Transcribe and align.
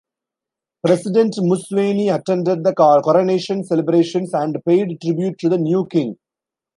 President 0.83 1.35
Museveni 1.41 2.09
attended 2.11 2.63
the 2.63 2.73
coronation 2.73 3.63
celebrations 3.63 4.33
and 4.33 4.57
paid 4.65 4.99
tribute 4.99 5.37
to 5.37 5.47
the 5.47 5.59
new 5.59 5.85
King. 5.85 6.17